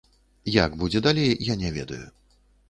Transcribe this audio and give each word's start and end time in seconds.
Як 0.55 0.71
будзе 0.83 0.99
далей, 1.09 1.35
я 1.51 1.59
не 1.65 1.71
ведаю. 1.77 2.01